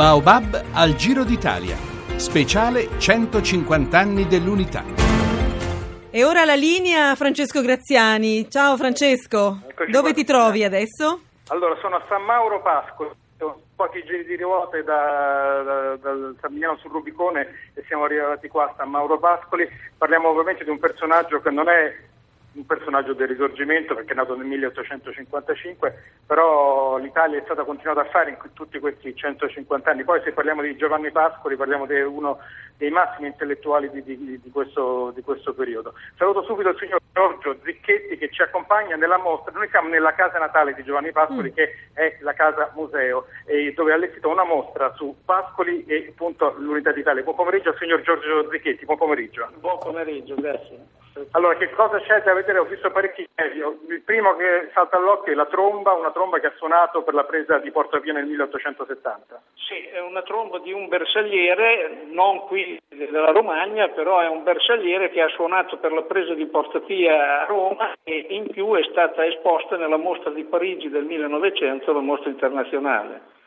[0.00, 1.76] Baobab al Giro d'Italia.
[2.16, 4.82] Speciale 150 anni dell'unità.
[6.10, 8.48] E ora la linea Francesco Graziani.
[8.48, 10.14] Ciao Francesco, Eccoci dove qua.
[10.14, 11.20] ti trovi adesso?
[11.48, 13.10] Allora, sono a San Mauro Pascoli,
[13.40, 17.40] ho pochi giri di ruote da, da- dal San Miniano sul Rubicone
[17.74, 19.68] e siamo arrivati qua a San Mauro Pascoli.
[19.98, 21.94] Parliamo ovviamente di un personaggio che non è
[22.60, 28.10] un personaggio del risorgimento perché è nato nel 1855, però l'Italia è stata continuata a
[28.10, 30.04] fare in tutti questi 150 anni.
[30.04, 32.38] Poi se parliamo di Giovanni Pascoli parliamo di uno
[32.76, 35.94] dei massimi intellettuali di, di- di questo, di questo periodo.
[36.16, 39.52] Saluto subito il signor Giorgio Zicchetti che ci accompagna nella mostra.
[39.52, 43.92] Noi siamo nella casa natale di Giovanni Pascoli che è la casa museo e dove
[43.92, 47.22] ha allestito una mostra su Pascoli e appunto l'Unità d'Italia.
[47.22, 49.48] Buon pomeriggio al signor Giorgio Zicchetti, buon pomeriggio.
[49.58, 50.99] Buon pomeriggio, grazie.
[51.32, 52.58] Allora, che cosa c'è da vedere?
[52.58, 53.78] Ho visto parecchi immagini.
[53.88, 57.24] Il primo che salta all'occhio è la tromba, una tromba che ha suonato per la
[57.24, 59.42] presa di Porta Pia nel 1870.
[59.54, 65.10] Sì, è una tromba di un bersagliere, non qui della Romagna, però è un bersagliere
[65.10, 68.82] che ha suonato per la presa di Porta Pia a Roma e in più è
[68.84, 73.38] stata esposta nella mostra di Parigi del 1900, la mostra internazionale.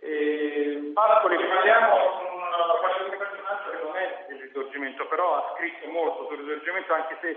[0.00, 5.34] E Pascoli, rimaniamo con una parte di un personaggio che non è del risorgimento, però
[5.34, 7.36] ha scritto molto sul risorgimento, anche se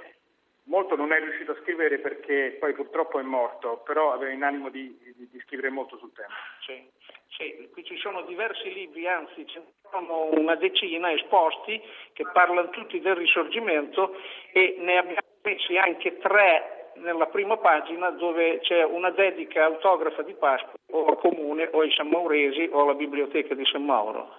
[0.64, 4.70] molto non è riuscito a scrivere perché poi purtroppo è morto, però aveva in animo
[4.70, 6.34] di, di- di scrivere molto sul tema.
[6.66, 6.88] Sì,
[7.36, 11.82] sì, qui ci sono diversi libri, anzi ce ne sono una decina esposti
[12.14, 14.16] che parlano tutti del risorgimento
[14.52, 20.34] e ne abbiamo messi anche tre nella prima pagina dove c'è una dedica autografa di
[20.34, 24.36] Pasqua o al comune o ai San Mauresi o alla biblioteca di San Mauro.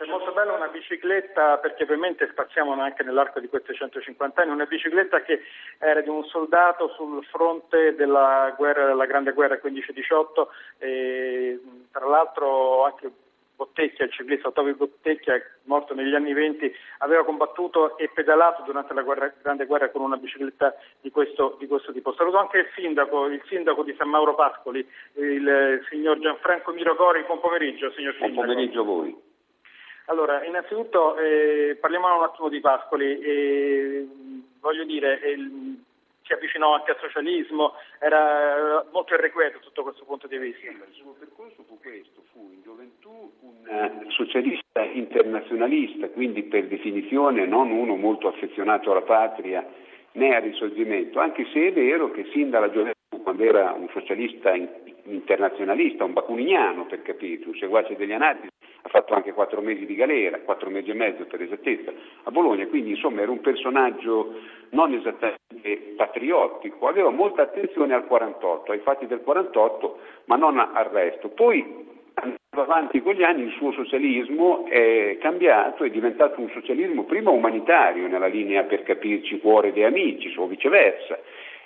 [0.00, 4.64] C'è molto bella una bicicletta, perché ovviamente spaziamo anche nell'arco di questi 150 anni, una
[4.64, 5.42] bicicletta che
[5.78, 10.46] era di un soldato sul fronte della guerra, della grande guerra 15-18
[10.78, 11.60] e
[11.92, 13.10] tra l'altro anche
[13.56, 15.34] Bottecchia, il ciclista Ottavio Bottecchia,
[15.64, 20.16] morto negli anni 20, aveva combattuto e pedalato durante la guerra- grande guerra con una
[20.16, 22.14] bicicletta di questo, di questo tipo.
[22.14, 24.80] Saluto anche il sindaco, il sindaco di San Mauro Pascoli,
[25.16, 28.48] il signor Gianfranco Mirocori, buon pomeriggio signor Buon sindaco.
[28.48, 29.28] pomeriggio a voi.
[30.10, 33.20] Allora, innanzitutto eh, parliamo un attimo di Pascoli.
[33.20, 34.08] Eh,
[34.58, 35.36] voglio dire, eh,
[36.24, 40.66] si avvicinò anche al socialismo, era molto irrequieto sotto questo punto di vista.
[40.66, 47.46] Il suo percorso fu questo, fu in gioventù un eh, socialista internazionalista, quindi per definizione
[47.46, 49.64] non uno molto affezionato alla patria
[50.12, 54.52] né al risorgimento, anche se è vero che sin dalla gioventù, quando era un socialista
[54.56, 54.68] in-
[55.04, 58.49] internazionalista, un bakuniniano per capirci, un seguace degli anarchici,
[58.90, 61.92] fatto anche quattro mesi di galera, quattro mesi e mezzo per esattezza,
[62.24, 64.34] a Bologna, quindi insomma era un personaggio
[64.70, 70.84] non esattamente patriottico, aveva molta attenzione al 48, ai fatti del 48, ma non al
[70.86, 71.28] resto.
[71.28, 77.04] Poi andando avanti con gli anni il suo socialismo è cambiato, è diventato un socialismo
[77.04, 81.18] prima umanitario nella linea per capirci cuore dei amici o viceversa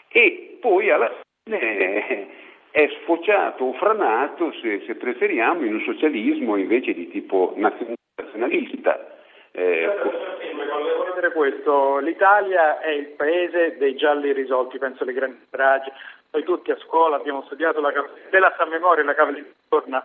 [0.08, 1.10] e poi alla
[1.42, 2.42] fine
[2.74, 9.14] è sfociato o franato, se, se preferiamo, in un socialismo invece di tipo nazionalista.
[9.52, 15.92] Eh, Volevo vedere questo, l'Italia è il paese dei gialli risolti, penso alle grandi stragi.
[16.32, 17.92] Noi tutti a scuola abbiamo studiato la
[18.30, 20.04] della San Memoria la Cavaliere di Torna.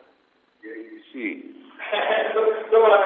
[1.12, 1.66] sì,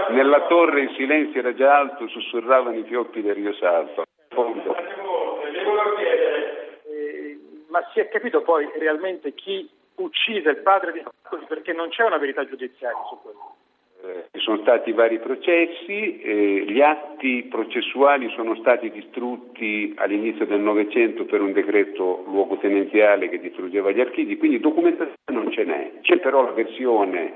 [0.09, 4.03] nella torre il silenzio era già alto, sussurravano i fiocchi del Rio Salto.
[4.27, 4.75] Fondo.
[4.75, 11.01] Le volevo chiedere, eh, ma si è capito poi realmente chi uccise il padre di
[11.01, 13.55] Pascoli perché non c'è una verità giudiziaria su questo?
[14.03, 20.59] Eh, Ci sono stati vari processi, eh, gli atti processuali sono stati distrutti all'inizio del
[20.59, 25.91] Novecento per un decreto luogotenenziale che distruggeva gli archivi, quindi documentazione non ce n'è.
[26.01, 27.33] C'è però la versione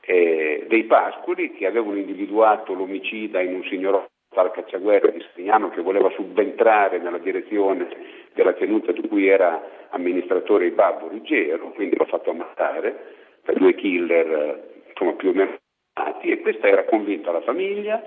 [0.00, 5.82] eh, dei Pascoli che avevano individuato l'omicida in un signorotto al cacciaguerra di Stignano che
[5.82, 7.88] voleva subentrare nella direzione
[8.34, 13.74] della tenuta di cui era amministratore il babbo Ruggero, quindi l'ha fatto ammazzare per due
[13.74, 15.56] killer insomma, più o meno
[15.94, 18.02] amati, e questa era convinta la famiglia,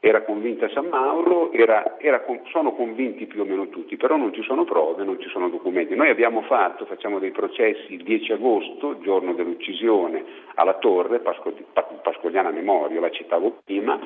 [0.00, 4.42] era convinta San Mauro, era- era sono convinti più o meno tutti, però non ci
[4.42, 5.96] sono prove, non ci sono documenti.
[5.96, 10.24] Noi abbiamo fatto, facciamo dei processi il 10 agosto, giorno dell'uccisione,
[10.54, 13.98] alla Torre, Pasco- Pa- Pascoliana Memoria, la citavo prima,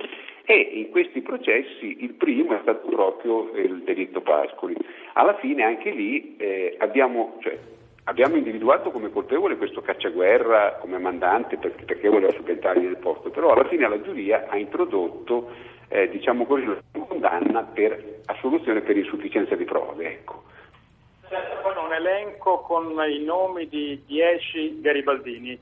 [0.44, 4.74] e in questi processi il primo è stato proprio il delitto Pascoli.
[5.14, 7.58] Alla fine anche lì eh, abbiamo, cioè,
[8.04, 13.50] abbiamo individuato come colpevole questo cacciaguerra come mandante perché, perché voleva subentrare nel posto, però
[13.50, 15.50] alla fine la giuria ha introdotto
[15.88, 20.06] eh, diciamo così, una condanna per assoluzione per insufficienza di prove.
[20.06, 20.44] Ecco.
[21.28, 25.58] Certo, poi un elenco con i nomi di 10 garibaldini.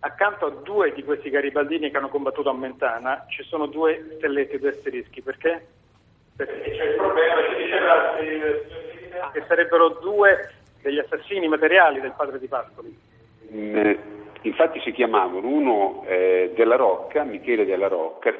[0.00, 4.58] accanto a due di questi garibaldini che hanno combattuto a Mentana ci sono due stelletti,
[4.58, 5.22] due asterischi.
[5.22, 5.66] Perché?
[6.36, 8.16] Perché c'è il problema, ci diceva
[9.10, 10.52] eh, che sarebbero due
[10.82, 12.96] degli assassini materiali del padre di Pascoli.
[13.52, 13.92] Mm,
[14.42, 18.34] infatti si chiamavano uno eh, della Rocca, Michele della Rocca,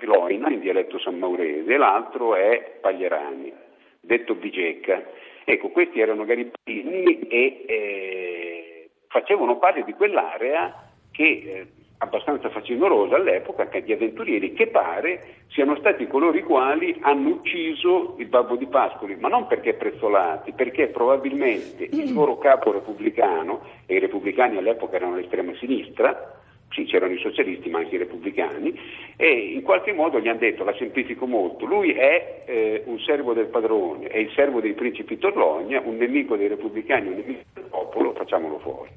[0.00, 3.52] Loina in dialetto sammaurese, e l'altro è Paglierani,
[4.00, 5.02] detto Bigecca.
[5.44, 11.66] Ecco, questi erano garibaldini e eh, facevano parte di quell'area che eh,
[11.98, 18.26] abbastanza facinorosa all'epoca di avventurieri che pare siano stati coloro i quali hanno ucciso il
[18.26, 23.98] babbo di Pascoli, ma non perché prezzolati, perché probabilmente il loro capo repubblicano, e i
[23.98, 26.36] repubblicani all'epoca erano l'estrema sinistra,
[26.70, 28.78] sì, c'erano i socialisti ma anche i repubblicani,
[29.16, 33.32] e in qualche modo gli hanno detto, la semplifico molto, lui è eh, un servo
[33.32, 37.64] del padrone, è il servo dei principi Torlogna, un nemico dei repubblicani, un nemico del
[37.64, 38.90] popolo, facciamolo fuori.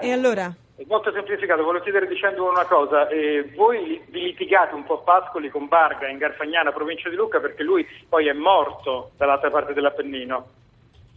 [0.00, 0.54] E allora?
[0.84, 5.48] Molto semplificato, volevo chiudere dicendo una cosa, eh, voi vi litigate un po' a Pascoli
[5.48, 10.46] con Barga in Garfagnana, provincia di Lucca, perché lui poi è morto dall'altra parte dell'Appennino.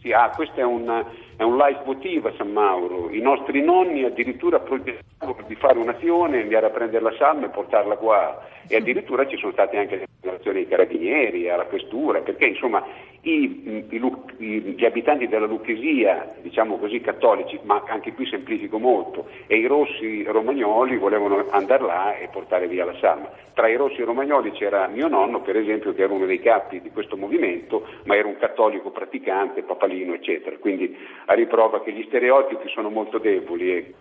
[0.00, 1.04] Sì, ah, questo è un,
[1.36, 3.10] è un leitmotiv a San Mauro.
[3.10, 7.96] I nostri nonni addirittura progettavano di fare un'azione, andare a prendere la salma e portarla
[7.96, 8.42] qua.
[8.66, 12.82] E addirittura ci sono state anche le segnalazioni ai carabinieri, alla questura, perché insomma
[13.22, 19.56] i, i, gli abitanti della Lucchesia, diciamo così cattolici, ma anche qui semplifico molto, e
[19.56, 23.28] i rossi romagnoli volevano andare là e portare via la salma.
[23.52, 26.90] Tra i rossi romagnoli c'era mio nonno, per esempio, che era uno dei capi di
[26.90, 30.56] questo movimento, ma era un cattolico praticante, papalino, eccetera.
[30.56, 30.96] Quindi
[31.26, 33.76] a riprova che gli stereotipi sono molto deboli.
[33.76, 33.94] E...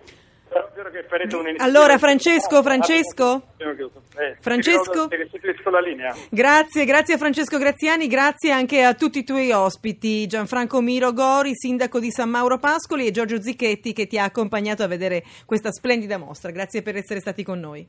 [1.58, 3.44] Allora Francesco, Francesco?
[4.18, 5.08] Eh, Francesco?
[6.30, 11.52] Grazie, grazie a Francesco Graziani, grazie anche a tutti i tuoi ospiti, Gianfranco Miro Gori,
[11.54, 15.72] sindaco di San Mauro Pascoli e Giorgio Zicchetti che ti ha accompagnato a vedere questa
[15.72, 16.52] splendida mostra.
[16.52, 17.88] Grazie per essere stati con noi.